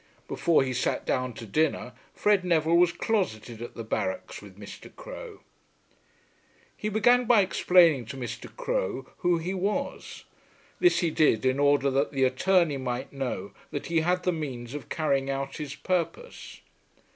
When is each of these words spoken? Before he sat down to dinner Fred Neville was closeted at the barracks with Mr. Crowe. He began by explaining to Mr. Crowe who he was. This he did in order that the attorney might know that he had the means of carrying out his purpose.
Before 0.27 0.63
he 0.63 0.73
sat 0.73 1.05
down 1.05 1.33
to 1.35 1.45
dinner 1.45 1.93
Fred 2.15 2.43
Neville 2.43 2.75
was 2.75 2.91
closeted 2.91 3.61
at 3.61 3.75
the 3.75 3.83
barracks 3.83 4.41
with 4.41 4.57
Mr. 4.59 4.91
Crowe. 4.95 5.41
He 6.75 6.89
began 6.89 7.25
by 7.25 7.41
explaining 7.41 8.05
to 8.07 8.17
Mr. 8.17 8.47
Crowe 8.57 9.05
who 9.17 9.37
he 9.37 9.53
was. 9.53 10.23
This 10.79 11.01
he 11.01 11.11
did 11.11 11.45
in 11.45 11.59
order 11.59 11.91
that 11.91 12.11
the 12.13 12.23
attorney 12.23 12.77
might 12.77 13.13
know 13.13 13.51
that 13.69 13.85
he 13.93 13.99
had 13.99 14.23
the 14.23 14.31
means 14.33 14.73
of 14.73 14.89
carrying 14.89 15.29
out 15.29 15.57
his 15.57 15.75
purpose. 15.75 16.61